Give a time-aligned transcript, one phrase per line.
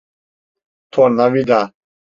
[0.97, 1.63] Tornavida.